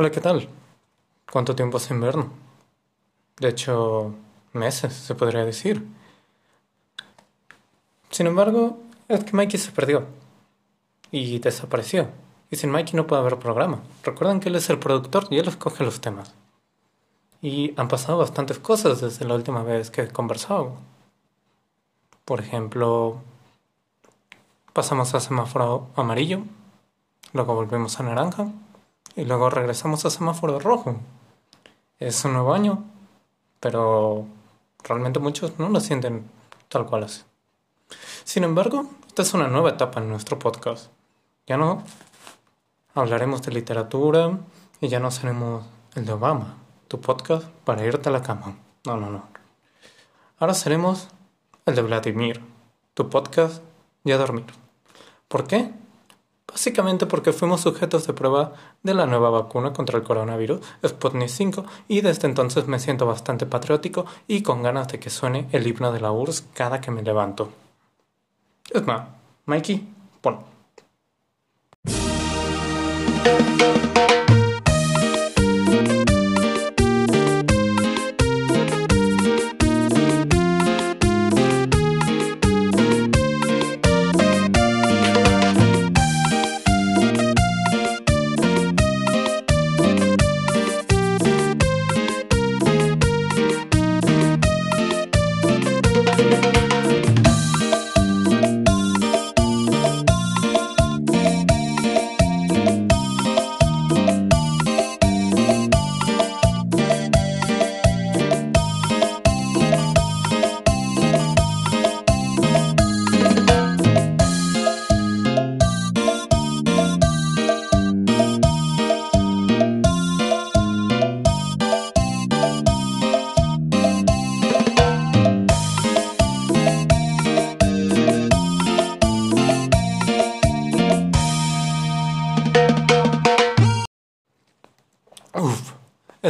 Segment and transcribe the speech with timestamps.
[0.00, 0.48] Hola, ¿qué tal?
[1.30, 2.28] ¿Cuánto tiempo sin vernos?
[3.38, 4.14] De hecho,
[4.54, 5.86] meses, se podría decir.
[8.08, 10.06] Sin embargo, es que Mikey se perdió
[11.10, 12.08] y desapareció.
[12.50, 13.80] Y sin Mikey no puede haber programa.
[14.02, 16.32] Recuerden que él es el productor y él escoge los temas.
[17.42, 20.78] Y han pasado bastantes cosas desde la última vez que he conversado.
[22.24, 23.20] Por ejemplo,
[24.72, 26.44] pasamos a semáforo amarillo,
[27.34, 28.50] luego volvemos a naranja
[29.20, 30.96] y luego regresamos a semáforo rojo.
[31.98, 32.84] Es un nuevo año,
[33.60, 34.24] pero
[34.82, 36.24] realmente muchos no lo sienten
[36.70, 37.22] tal cual así.
[38.24, 40.90] Sin embargo, esta es una nueva etapa en nuestro podcast.
[41.46, 41.84] Ya no
[42.94, 44.38] hablaremos de literatura
[44.80, 46.56] y ya no seremos el de Obama
[46.88, 48.56] tu podcast para irte a la cama.
[48.86, 49.28] No, no, no.
[50.38, 51.08] Ahora seremos
[51.66, 52.40] el de Vladimir,
[52.94, 53.62] tu podcast
[54.02, 54.46] y dormir.
[55.28, 55.74] ¿Por qué?
[56.50, 61.64] Básicamente porque fuimos sujetos de prueba de la nueva vacuna contra el coronavirus, Sputnik 5,
[61.86, 65.92] y desde entonces me siento bastante patriótico y con ganas de que suene el himno
[65.92, 67.50] de la URSS cada que me levanto.
[68.68, 69.02] Es más,
[69.46, 69.88] Mikey,
[70.20, 70.40] pon.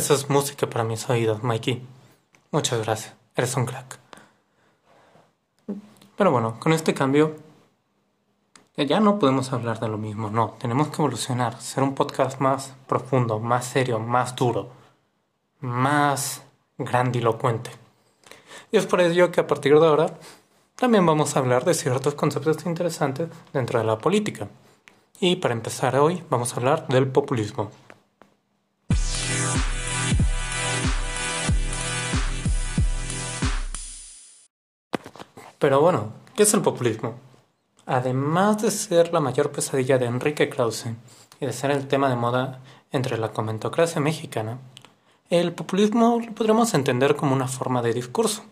[0.01, 1.87] Esa es música para mis oídos, Mikey.
[2.53, 3.99] Muchas gracias, eres un crack.
[6.17, 7.37] Pero bueno, con este cambio
[8.79, 12.73] ya no podemos hablar de lo mismo, no, tenemos que evolucionar, ser un podcast más
[12.87, 14.71] profundo, más serio, más duro,
[15.61, 16.45] más
[16.79, 17.71] grandilocuente.
[18.73, 20.19] Y es por ello que a partir de ahora
[20.77, 24.49] también vamos a hablar de ciertos conceptos interesantes dentro de la política.
[25.21, 27.71] Y para empezar hoy vamos a hablar del populismo.
[35.61, 37.17] Pero bueno, ¿qué es el populismo?
[37.85, 40.87] Además de ser la mayor pesadilla de Enrique Krause
[41.39, 42.61] y de ser el tema de moda
[42.93, 44.59] entre la comentocracia mexicana,
[45.29, 48.43] el populismo lo podremos entender como una forma de discurso.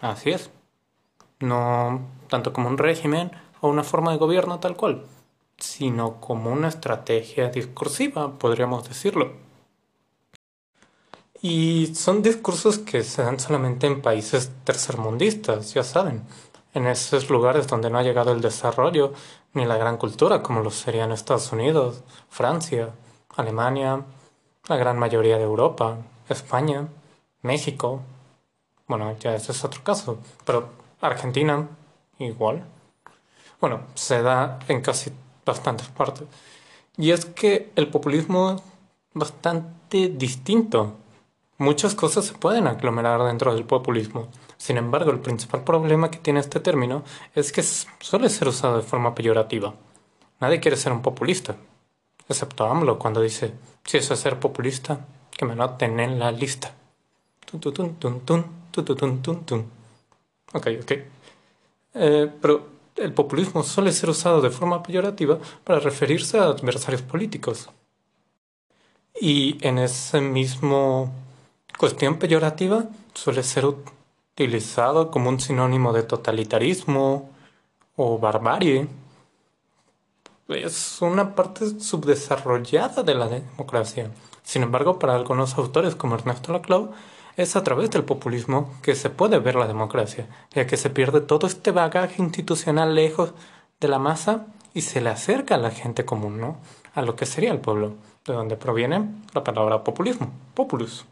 [0.00, 0.50] Así es.
[1.38, 5.04] No tanto como un régimen o una forma de gobierno tal cual,
[5.58, 9.30] sino como una estrategia discursiva, podríamos decirlo.
[11.48, 16.24] Y son discursos que se dan solamente en países tercermundistas, ya saben,
[16.74, 19.12] en esos lugares donde no ha llegado el desarrollo
[19.52, 22.90] ni la gran cultura, como lo serían Estados Unidos, Francia,
[23.36, 24.02] Alemania,
[24.66, 25.98] la gran mayoría de Europa,
[26.28, 26.88] España,
[27.42, 28.00] México.
[28.88, 30.70] Bueno, ya ese es otro caso, pero
[31.00, 31.68] Argentina
[32.18, 32.64] igual.
[33.60, 35.12] Bueno, se da en casi
[35.44, 36.26] bastantes partes.
[36.96, 38.62] Y es que el populismo es
[39.14, 41.05] bastante distinto
[41.58, 44.28] Muchas cosas se pueden aglomerar dentro del populismo.
[44.58, 47.02] Sin embargo, el principal problema que tiene este término
[47.34, 49.74] es que suele ser usado de forma peyorativa.
[50.40, 51.56] Nadie quiere ser un populista,
[52.28, 56.74] excepto AMLO cuando dice, si eso es ser populista, que me noten en la lista.
[60.52, 60.92] Ok, ok.
[61.94, 67.70] Eh, pero el populismo suele ser usado de forma peyorativa para referirse a adversarios políticos.
[69.18, 71.12] Y en ese mismo
[71.76, 72.84] cuestión peyorativa
[73.14, 77.30] suele ser utilizado como un sinónimo de totalitarismo
[77.96, 78.88] o barbarie.
[80.48, 84.10] Es una parte subdesarrollada de la democracia.
[84.42, 86.92] Sin embargo, para algunos autores como Ernesto Laclau,
[87.36, 91.20] es a través del populismo que se puede ver la democracia, ya que se pierde
[91.20, 93.34] todo este bagaje institucional lejos
[93.80, 96.56] de la masa y se le acerca a la gente común, ¿no?
[96.94, 97.94] A lo que sería el pueblo,
[98.24, 101.04] de donde proviene la palabra populismo, populus.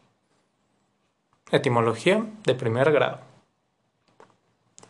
[1.55, 3.21] Etimología de primer grado.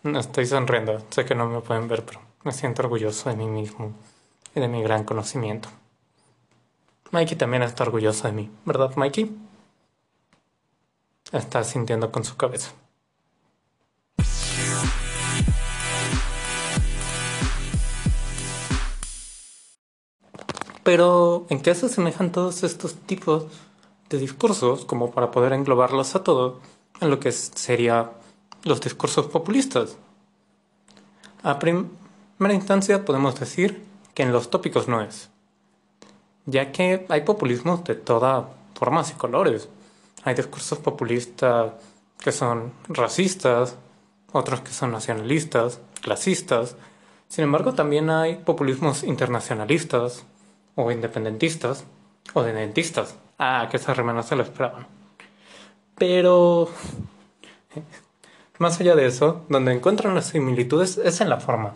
[0.02, 3.46] No estoy sonriendo, sé que no me pueden ver, pero me siento orgulloso de mí
[3.46, 3.93] mismo
[4.55, 5.69] y de mi gran conocimiento.
[7.11, 9.37] Mikey también está orgulloso de mí, ¿verdad, Mikey?
[11.32, 12.72] Está sintiendo con su cabeza.
[20.82, 23.49] Pero, ¿en qué se asemejan todos estos tipos
[24.19, 26.61] discursos como para poder englobarlos a todo
[27.00, 28.12] en lo que sería
[28.62, 29.96] los discursos populistas?
[31.43, 33.84] A primera instancia podemos decir
[34.14, 35.31] que en los tópicos no es,
[36.46, 39.69] ya que hay populismos de todas formas y colores.
[40.25, 41.72] Hay discursos populistas
[42.19, 43.76] que son racistas,
[44.32, 46.76] otros que son nacionalistas, clasistas.
[47.28, 50.25] Sin embargo, también hay populismos internacionalistas,
[50.75, 51.84] o independentistas,
[52.32, 53.16] o de dentistas.
[53.39, 54.87] Ah, que esa remana se lo esperaban.
[55.97, 56.69] Pero,
[58.59, 61.75] más allá de eso, donde encuentran las similitudes es en la forma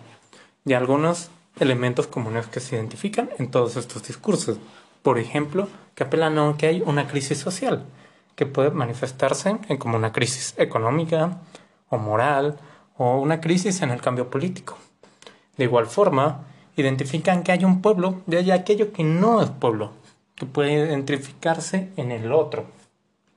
[0.64, 4.58] y algunos elementos comunes que se identifican en todos estos discursos.
[5.02, 7.84] Por ejemplo, que apelan a que hay una crisis social,
[8.36, 11.38] que puede manifestarse en como una crisis económica
[11.88, 12.58] o moral
[12.96, 14.76] o una crisis en el cambio político.
[15.56, 16.44] De igual forma,
[16.76, 19.92] identifican que hay un pueblo y hay aquello que no es pueblo,
[20.38, 22.66] que puede identificarse en el otro.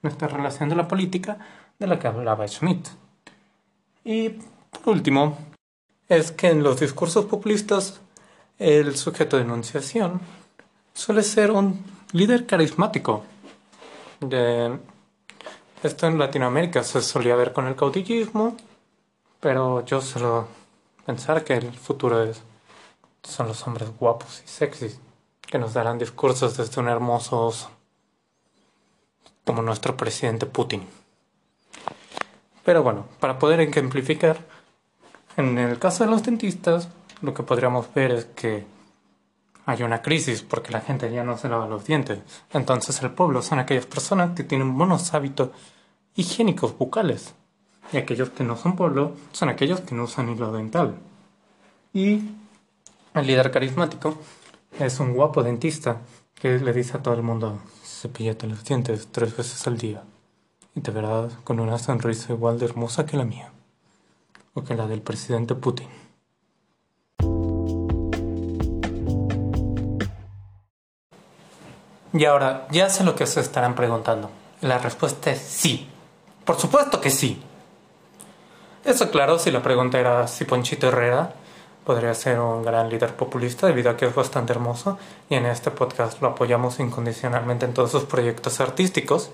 [0.04, 1.40] Nuestra relación de la política
[1.80, 2.88] de la que hablaba Schmidt.
[4.04, 5.38] Y por último,
[6.08, 8.02] es que en los discursos populistas
[8.60, 10.22] el sujeto de enunciación
[10.94, 13.24] suele ser un líder carismático.
[15.84, 18.56] Esto en Latinoamérica se solía ver con el caudillismo,
[19.40, 20.48] pero yo suelo
[21.06, 22.32] pensar que el futuro
[23.24, 25.00] son los hombres guapos y sexys
[25.52, 27.70] que nos darán discursos desde un hermoso oso,
[29.46, 30.88] como nuestro presidente Putin.
[32.64, 34.38] Pero bueno, para poder ejemplificar,
[35.36, 36.88] en el caso de los dentistas,
[37.22, 38.66] lo que podríamos ver es que
[39.66, 42.20] hay una crisis porque la gente ya no se lava los dientes.
[42.54, 45.50] Entonces el pueblo son aquellas personas que tienen buenos hábitos
[46.16, 47.34] higiénicos bucales.
[47.92, 50.96] Y aquellos que no son pueblo son aquellos que no usan hilo dental.
[51.94, 52.22] Y
[53.14, 54.18] el líder carismático
[54.80, 56.02] es un guapo dentista
[56.36, 60.04] que le dice a todo el mundo, cepillate los dientes tres veces al día
[60.76, 63.52] y te verás con una sonrisa igual de hermosa que la mía
[64.54, 65.88] o que la del presidente Putin.
[72.14, 74.30] Y ahora, ya sé lo que se estarán preguntando.
[74.60, 75.88] La respuesta es sí.
[76.44, 77.42] Por supuesto que sí.
[78.84, 81.36] Eso claro, si la pregunta era si Ponchito Herrera
[81.86, 84.98] podría ser un gran líder populista debido a que es bastante hermoso
[85.30, 89.32] y en este podcast lo apoyamos incondicionalmente en todos sus proyectos artísticos.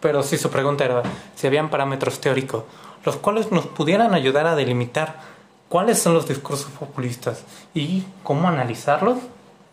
[0.00, 1.02] Pero si su pregunta era
[1.34, 2.64] si habían parámetros teóricos
[3.06, 5.20] los cuales nos pudieran ayudar a delimitar
[5.68, 9.18] cuáles son los discursos populistas y cómo analizarlos,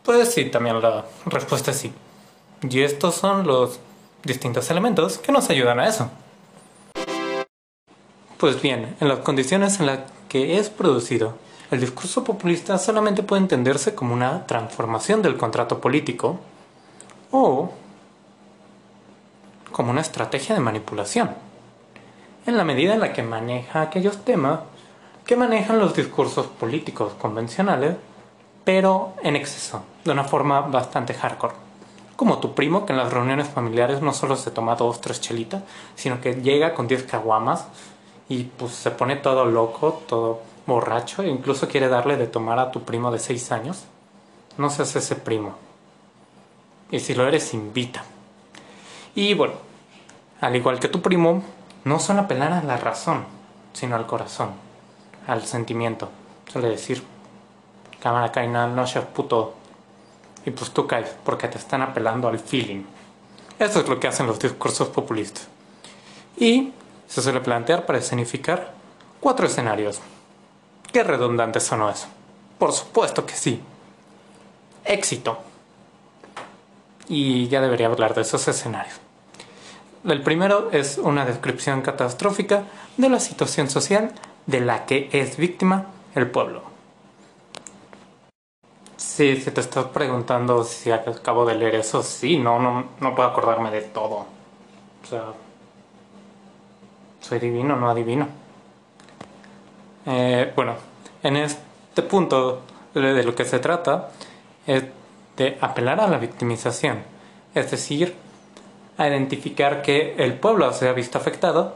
[0.03, 1.93] pues sí, también la respuesta es sí.
[2.61, 3.79] Y estos son los
[4.23, 6.09] distintos elementos que nos ayudan a eso.
[8.37, 11.37] Pues bien, en las condiciones en las que es producido,
[11.71, 16.39] el discurso populista solamente puede entenderse como una transformación del contrato político
[17.31, 17.71] o
[19.71, 21.31] como una estrategia de manipulación,
[22.45, 24.59] en la medida en la que maneja aquellos temas
[25.25, 27.95] que manejan los discursos políticos convencionales,
[28.63, 31.55] pero en exceso, de una forma bastante hardcore.
[32.15, 35.63] Como tu primo que en las reuniones familiares no solo se toma dos, tres chelitas,
[35.95, 37.65] sino que llega con diez caguamas
[38.29, 42.71] y pues se pone todo loco, todo borracho e incluso quiere darle de tomar a
[42.71, 43.83] tu primo de 6 años.
[44.57, 45.55] No seas ese primo.
[46.91, 48.03] Y si lo eres, invita.
[49.15, 49.55] Y bueno,
[50.41, 51.43] al igual que tu primo,
[51.83, 53.25] no son apelar a la razón,
[53.73, 54.51] sino al corazón,
[55.27, 56.09] al sentimiento.
[56.51, 57.03] Suele decir,
[57.99, 59.55] cámara caina, no seas puto.
[60.45, 62.83] Y pues tú caes, porque te están apelando al feeling.
[63.57, 65.47] Eso es lo que hacen los discursos populistas.
[66.37, 66.73] Y
[67.13, 68.71] se suele plantear para escenificar
[69.19, 70.01] cuatro escenarios.
[70.91, 72.07] ¿Qué redundante eso?
[72.57, 73.61] Por supuesto que sí.
[74.83, 75.37] Éxito.
[77.07, 78.95] Y ya debería hablar de esos escenarios.
[80.03, 82.63] El primero es una descripción catastrófica
[82.97, 84.11] de la situación social
[84.47, 86.63] de la que es víctima el pueblo.
[88.97, 93.29] Sí, si te estás preguntando si acabo de leer eso, sí, no, no, no puedo
[93.29, 94.25] acordarme de todo.
[95.03, 95.25] O sea,
[97.23, 98.27] soy divino, no adivino.
[100.05, 100.75] Eh, bueno,
[101.23, 102.61] en este punto
[102.93, 104.09] de lo que se trata
[104.67, 104.83] es
[105.37, 106.99] de apelar a la victimización,
[107.55, 108.13] es decir,
[108.97, 111.75] a identificar que el pueblo se ha visto afectado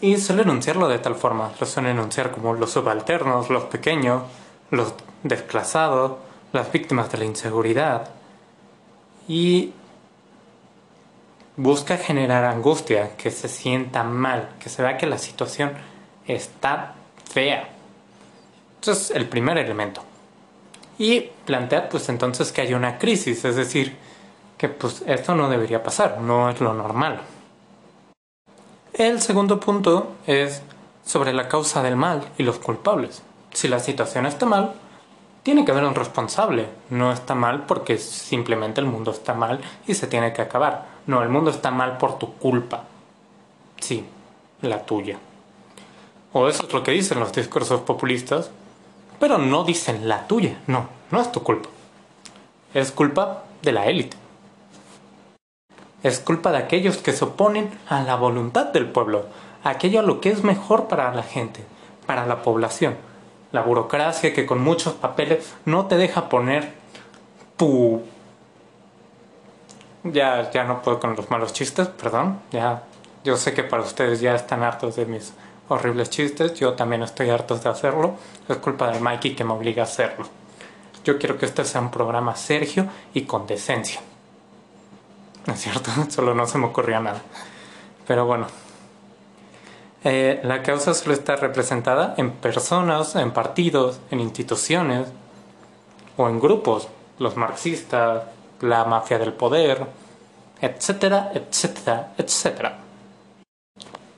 [0.00, 1.52] y suele enunciarlo de tal forma.
[1.60, 4.22] Lo suele enunciar como los subalternos, los pequeños,
[4.70, 6.12] los desplazados,
[6.52, 8.08] las víctimas de la inseguridad.
[9.28, 9.72] y
[11.56, 15.72] busca generar angustia, que se sienta mal, que se vea que la situación
[16.26, 16.94] está
[17.30, 17.68] fea.
[18.80, 20.02] Eso es el primer elemento.
[20.98, 23.96] Y plantea pues entonces que hay una crisis, es decir,
[24.56, 27.20] que pues esto no debería pasar, no es lo normal.
[28.92, 30.62] El segundo punto es
[31.04, 33.22] sobre la causa del mal y los culpables.
[33.52, 34.74] Si la situación está mal,
[35.46, 36.66] tiene que haber un responsable.
[36.90, 40.86] No está mal porque simplemente el mundo está mal y se tiene que acabar.
[41.06, 42.82] No, el mundo está mal por tu culpa.
[43.78, 44.04] Sí,
[44.60, 45.18] la tuya.
[46.32, 48.50] O eso es lo que dicen los discursos populistas,
[49.20, 50.60] pero no dicen la tuya.
[50.66, 51.68] No, no es tu culpa.
[52.74, 54.16] Es culpa de la élite.
[56.02, 59.26] Es culpa de aquellos que se oponen a la voluntad del pueblo,
[59.62, 61.64] aquello a lo que es mejor para la gente,
[62.04, 62.96] para la población.
[63.56, 66.74] La burocracia que con muchos papeles no te deja poner
[67.56, 68.02] tu...
[70.04, 72.38] Ya, ya no puedo con los malos chistes, perdón.
[72.52, 72.82] Ya,
[73.24, 75.32] yo sé que para ustedes ya están hartos de mis
[75.70, 76.52] horribles chistes.
[76.52, 78.16] Yo también estoy harto de hacerlo.
[78.46, 80.26] Es culpa de Mikey que me obliga a hacerlo.
[81.02, 84.02] Yo quiero que este sea un programa sergio y con decencia.
[85.46, 85.90] ¿No es cierto?
[86.10, 87.22] Solo no se me ocurría nada.
[88.06, 88.48] Pero bueno.
[90.08, 95.08] Eh, la causa solo está representada en personas, en partidos, en instituciones
[96.16, 96.86] o en grupos.
[97.18, 98.22] Los marxistas,
[98.60, 99.84] la mafia del poder,
[100.60, 102.78] etcétera, etcétera, etcétera.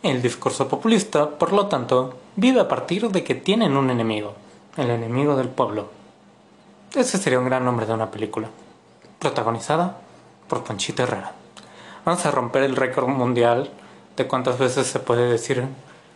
[0.03, 4.35] El discurso populista, por lo tanto, vive a partir de que tienen un enemigo,
[4.77, 5.89] el enemigo del pueblo.
[6.95, 8.51] Ese sería un gran nombre de una película,
[9.19, 9.97] protagonizada
[10.49, 11.33] por Panchita Herrera.
[12.05, 13.71] Vamos a romper el récord mundial
[14.19, 15.65] de cuántas veces se puede decir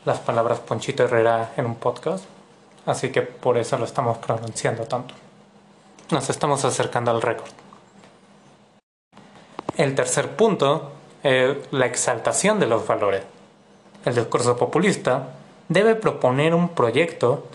[0.05, 2.25] las palabras Ponchito Herrera en un podcast,
[2.85, 5.15] así que por eso lo estamos pronunciando tanto.
[6.11, 7.51] Nos estamos acercando al récord.
[9.77, 10.91] El tercer punto
[11.23, 13.23] es la exaltación de los valores.
[14.05, 15.29] El discurso populista
[15.69, 17.47] debe proponer un proyecto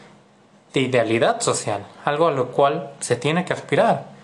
[0.73, 4.17] de idealidad social, algo a lo cual se tiene que aspirar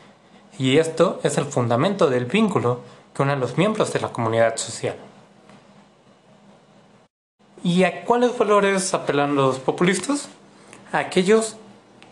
[0.58, 2.82] y esto es el fundamento del vínculo
[3.14, 4.96] que une a los miembros de la comunidad social.
[7.64, 10.28] ¿Y a cuáles valores apelan los populistas?
[10.92, 11.56] A aquellos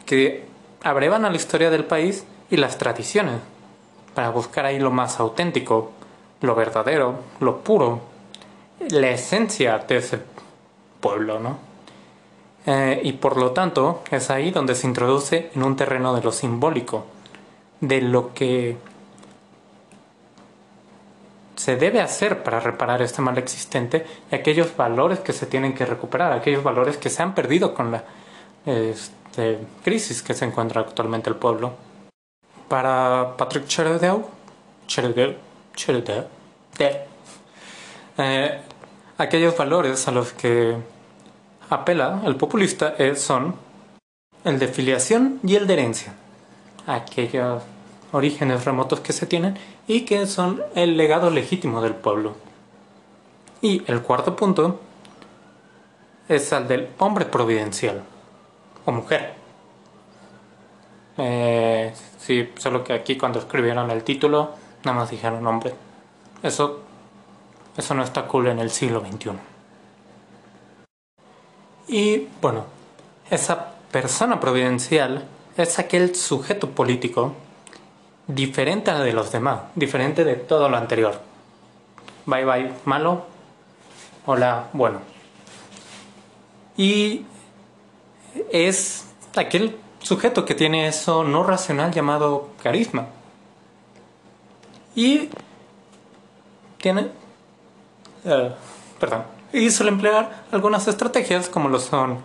[0.06, 0.46] que
[0.82, 3.36] abrevan a la historia del país y las tradiciones,
[4.16, 5.92] para buscar ahí lo más auténtico,
[6.40, 8.02] lo verdadero, lo puro,
[8.90, 10.20] la esencia de ese
[11.02, 11.58] pueblo, ¿no?
[12.66, 16.32] Eh, y por lo tanto es ahí donde se introduce en un terreno de lo
[16.32, 17.06] simbólico,
[17.82, 18.78] de lo que
[21.62, 25.86] se debe hacer para reparar este mal existente y aquellos valores que se tienen que
[25.86, 28.04] recuperar, aquellos valores que se han perdido con la
[28.66, 31.74] este, crisis que se encuentra actualmente el pueblo.
[32.68, 34.28] Para Patrick Cherdeau,
[38.18, 38.62] eh,
[39.20, 40.76] aquellos valores a los que
[41.70, 43.56] apela el populista son
[44.44, 46.14] el de filiación y el de herencia
[46.88, 47.62] aquellos
[48.12, 52.36] orígenes remotos que se tienen y que son el legado legítimo del pueblo.
[53.62, 54.80] Y el cuarto punto
[56.28, 58.04] es el del hombre providencial
[58.86, 59.34] o mujer.
[61.18, 64.52] Eh, sí, solo que aquí cuando escribieron el título
[64.84, 65.74] nada más dijeron hombre.
[66.42, 66.82] Eso,
[67.78, 69.32] eso no está cool en el siglo XXI.
[71.88, 72.66] Y bueno,
[73.30, 75.26] esa persona providencial
[75.58, 77.34] es aquel sujeto político
[78.28, 81.22] diferente a de los demás, diferente de todo lo anterior.
[82.26, 83.26] Bye bye, malo.
[84.26, 85.00] Hola, bueno.
[86.78, 87.26] Y
[88.52, 93.08] es aquel sujeto que tiene eso no racional llamado carisma.
[94.96, 95.30] Y
[96.78, 97.10] tiene...
[98.26, 98.52] Eh,
[99.00, 99.24] perdón.
[99.54, 102.20] Y suele emplear algunas estrategias como lo son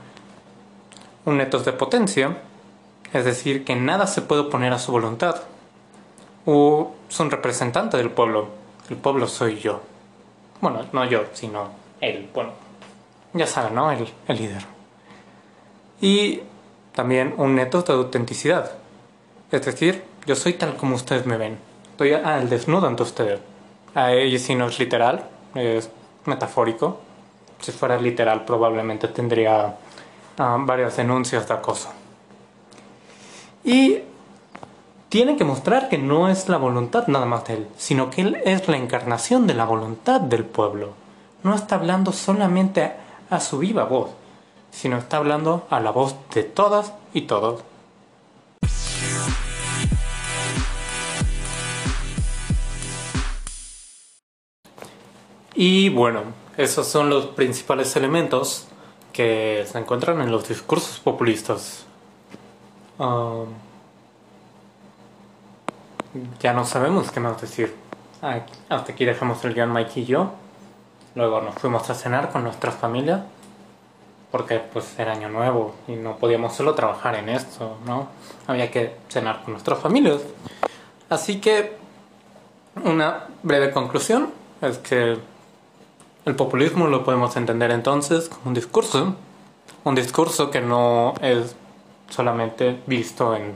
[1.25, 2.37] un netos de potencia,
[3.13, 5.43] es decir, que nada se puede oponer a su voluntad.
[6.47, 8.49] O son representante del pueblo.
[8.89, 9.83] El pueblo soy yo.
[10.61, 11.69] Bueno, no yo, sino
[12.01, 12.31] él.
[12.33, 12.53] Bueno,
[13.33, 13.91] ya saben, ¿no?
[13.91, 14.65] El, el líder.
[16.01, 16.41] Y
[16.95, 18.73] también un neto de autenticidad.
[19.51, 21.59] Es decir, yo soy tal como ustedes me ven.
[21.93, 23.41] Estoy al desnudo ante ustedes.
[24.27, 25.91] Y si no es literal, es
[26.27, 27.01] metafórico.
[27.61, 29.77] Si fuera literal, probablemente tendría
[30.39, 31.89] ah, varias denuncias de acoso.
[33.65, 34.01] Y
[35.17, 38.37] tiene que mostrar que no es la voluntad nada más de él, sino que él
[38.45, 40.91] es la encarnación de la voluntad del pueblo.
[41.43, 42.93] No está hablando solamente
[43.31, 44.11] a su viva voz,
[44.71, 47.63] sino está hablando a la voz de todas y todos.
[55.55, 56.25] Y bueno,
[56.59, 58.67] esos son los principales elementos
[59.15, 61.87] que se encuentran en los discursos populistas.
[62.99, 63.47] Um,
[66.41, 67.75] ya no sabemos qué más decir.
[68.69, 70.31] Hasta aquí dejamos el guion Mike y yo.
[71.15, 73.25] Luego nos fuimos a cenar con nuestra familia.
[74.31, 78.09] Porque pues era año nuevo y no podíamos solo trabajar en esto, ¿no?
[78.47, 80.21] Había que cenar con nuestras familias.
[81.09, 81.77] Así que
[82.85, 85.17] una breve conclusión es que
[86.25, 89.15] el populismo lo podemos entender entonces como un discurso,
[89.85, 91.55] un discurso que no es
[92.11, 93.53] solamente visto en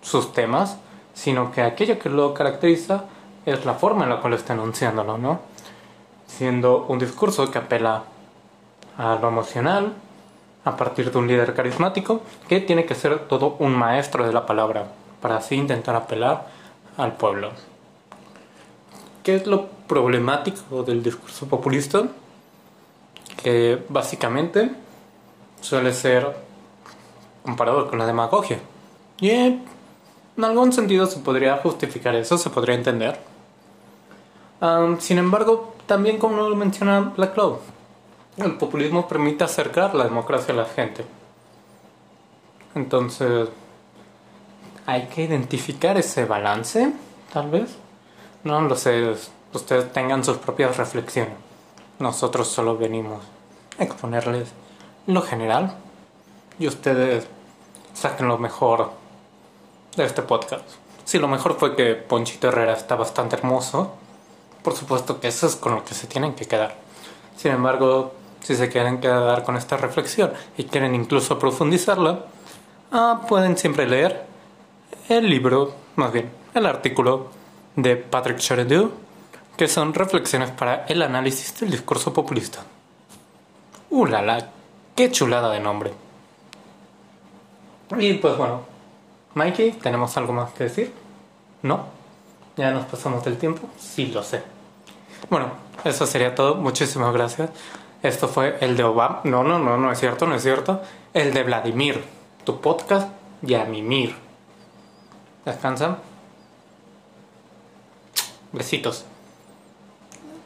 [0.00, 0.78] sus temas,
[1.14, 3.04] sino que aquello que lo caracteriza
[3.46, 5.40] es la forma en la cual está enunciándolo, ¿no?
[6.26, 8.04] Siendo un discurso que apela
[8.96, 9.94] a lo emocional,
[10.64, 14.46] a partir de un líder carismático, que tiene que ser todo un maestro de la
[14.46, 14.86] palabra,
[15.20, 16.46] para así intentar apelar
[16.96, 17.50] al pueblo.
[19.22, 22.04] ¿Qué es lo problemático del discurso populista?
[23.42, 24.70] Que básicamente
[25.60, 26.36] suele ser
[27.42, 28.58] comparado con la demagogia.
[29.20, 29.60] Y
[30.40, 33.18] en algún sentido se podría justificar eso, se podría entender.
[34.98, 37.58] sin embargo, también como lo menciona Black Cloud,
[38.38, 41.04] el populismo permite acercar la democracia a la gente.
[42.74, 43.50] Entonces,
[44.86, 46.90] hay que identificar ese balance,
[47.32, 47.76] tal vez.
[48.44, 49.14] No lo sé,
[49.52, 51.34] ustedes tengan sus propias reflexiones.
[51.98, 53.22] Nosotros solo venimos
[53.78, 54.52] a exponerles
[55.06, 55.74] lo general
[56.58, 57.26] y ustedes
[57.92, 59.00] saquen lo mejor
[60.02, 60.64] de este podcast.
[61.04, 63.94] Si lo mejor fue que Ponchito Herrera está bastante hermoso,
[64.62, 66.76] por supuesto que eso es con lo que se tienen que quedar.
[67.36, 72.26] Sin embargo, si se quieren quedar con esta reflexión y quieren incluso profundizarla,
[72.92, 74.24] ah, pueden siempre leer
[75.08, 77.28] el libro, más bien, el artículo
[77.76, 78.92] de Patrick Charendieu,
[79.56, 82.60] que son reflexiones para el análisis del discurso populista.
[83.90, 84.50] ¡Uh, la,
[84.94, 85.92] ¡Qué chulada de nombre!
[87.98, 88.69] Y pues bueno,
[89.34, 90.92] Mikey, ¿tenemos algo más que decir?
[91.62, 91.86] ¿No?
[92.56, 93.68] ¿Ya nos pasamos del tiempo?
[93.78, 94.42] Sí, lo sé.
[95.28, 95.50] Bueno,
[95.84, 96.56] eso sería todo.
[96.56, 97.50] Muchísimas gracias.
[98.02, 99.20] Esto fue el de Obama.
[99.24, 100.82] No, no, no, no es cierto, no es cierto.
[101.14, 102.02] El de Vladimir.
[102.44, 103.08] Tu podcast,
[103.42, 104.16] Yamimir.
[105.44, 105.98] Descansa.
[108.52, 109.04] Besitos.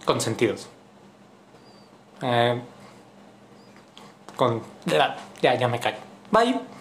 [0.04, 0.68] Consentidos.
[2.22, 2.60] Eh,
[4.36, 4.62] con...
[4.86, 5.98] Ya, ya me callo.
[6.30, 6.73] Bye.